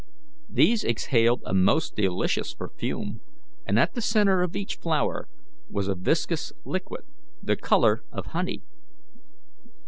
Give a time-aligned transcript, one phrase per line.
[0.49, 3.21] These exhaled a most delicious perfume,
[3.67, 5.27] and at the centre of each flower
[5.69, 7.03] was a viscous liquid,
[7.43, 8.63] the colour of honey.